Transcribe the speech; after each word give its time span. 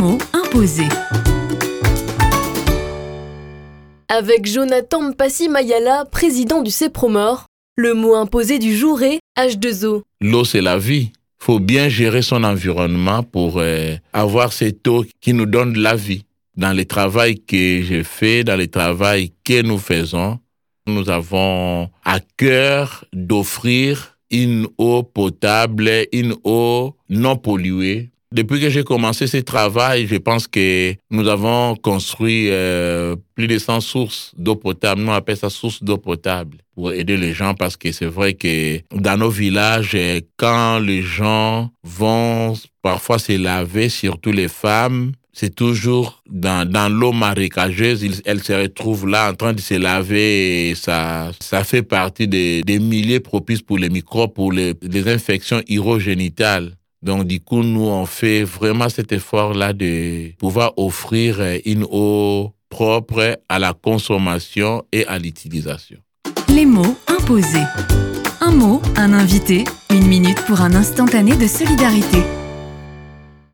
mots 0.00 0.18
imposés. 0.32 0.88
Avec 4.08 4.46
Jonathan 4.46 5.10
Mpassi 5.10 5.48
Mayala, 5.50 6.06
président 6.06 6.62
du 6.62 6.70
CEPROMOR, 6.70 7.44
le 7.76 7.92
mot 7.92 8.14
imposé 8.14 8.58
du 8.58 8.74
jour 8.74 9.02
est 9.02 9.20
H2O. 9.38 10.02
L'eau, 10.22 10.44
c'est 10.44 10.62
la 10.62 10.78
vie. 10.78 11.12
faut 11.38 11.58
bien 11.58 11.88
gérer 11.90 12.22
son 12.22 12.44
environnement 12.44 13.22
pour 13.22 13.58
euh, 13.58 13.94
avoir 14.14 14.52
cette 14.54 14.86
eau 14.88 15.04
qui 15.20 15.34
nous 15.34 15.46
donne 15.46 15.76
la 15.76 15.96
vie. 15.96 16.24
Dans 16.56 16.74
le 16.74 16.84
travail 16.86 17.38
que 17.38 17.82
j'ai 17.82 18.02
fait, 18.02 18.42
dans 18.42 18.56
le 18.56 18.68
travail 18.68 19.32
que 19.44 19.62
nous 19.62 19.78
faisons, 19.78 20.38
nous 20.86 21.10
avons 21.10 21.90
à 22.04 22.20
cœur 22.38 23.04
d'offrir 23.12 24.16
une 24.30 24.66
eau 24.78 25.02
potable, 25.02 25.90
une 26.12 26.36
eau 26.44 26.94
non 27.10 27.36
polluée. 27.36 28.10
Depuis 28.32 28.60
que 28.60 28.70
j'ai 28.70 28.84
commencé 28.84 29.26
ce 29.26 29.38
travail, 29.38 30.06
je 30.06 30.14
pense 30.14 30.46
que 30.46 30.94
nous 31.10 31.26
avons 31.26 31.74
construit 31.74 32.46
euh, 32.50 33.16
plus 33.34 33.48
de 33.48 33.58
100 33.58 33.80
sources 33.80 34.32
d'eau 34.38 34.54
potable. 34.54 35.00
Nous 35.00 35.08
on 35.10 35.14
appelle 35.14 35.36
ça 35.36 35.50
source 35.50 35.82
d'eau 35.82 35.98
potable 35.98 36.58
pour 36.76 36.92
aider 36.92 37.16
les 37.16 37.32
gens 37.32 37.54
parce 37.54 37.76
que 37.76 37.90
c'est 37.90 38.06
vrai 38.06 38.34
que 38.34 38.78
dans 38.94 39.16
nos 39.16 39.30
villages, 39.30 39.96
quand 40.36 40.78
les 40.78 41.02
gens 41.02 41.70
vont 41.82 42.54
parfois 42.82 43.18
se 43.18 43.32
laver, 43.36 43.88
surtout 43.88 44.30
les 44.30 44.46
femmes, 44.46 45.10
c'est 45.32 45.52
toujours 45.52 46.22
dans, 46.30 46.70
dans 46.70 46.88
l'eau 46.88 47.10
marécageuse, 47.10 48.22
elle 48.24 48.42
se 48.44 48.52
retrouve 48.52 49.08
là 49.08 49.32
en 49.32 49.34
train 49.34 49.54
de 49.54 49.60
se 49.60 49.74
laver 49.74 50.70
et 50.70 50.74
ça, 50.76 51.32
ça 51.40 51.64
fait 51.64 51.82
partie 51.82 52.28
des, 52.28 52.62
des 52.62 52.78
milieux 52.78 53.20
propices 53.20 53.62
pour 53.62 53.78
les 53.78 53.88
microbes, 53.88 54.32
pour 54.32 54.52
les, 54.52 54.74
les 54.82 55.08
infections 55.08 55.62
urogénitales. 55.68 56.76
Donc, 57.02 57.24
du 57.24 57.40
coup, 57.40 57.62
nous, 57.62 57.86
on 57.86 58.04
fait 58.04 58.42
vraiment 58.42 58.88
cet 58.88 59.12
effort-là 59.12 59.72
de 59.72 60.32
pouvoir 60.36 60.72
offrir 60.76 61.40
une 61.64 61.86
eau 61.90 62.52
propre 62.68 63.38
à 63.48 63.58
la 63.58 63.72
consommation 63.72 64.84
et 64.92 65.06
à 65.06 65.18
l'utilisation. 65.18 65.98
Les 66.48 66.66
mots 66.66 66.96
imposés. 67.06 67.64
Un 68.40 68.52
mot, 68.52 68.82
un 68.96 69.12
invité, 69.12 69.64
une 69.90 70.06
minute 70.06 70.40
pour 70.46 70.60
un 70.60 70.74
instantané 70.74 71.36
de 71.36 71.46
solidarité. 71.46 72.22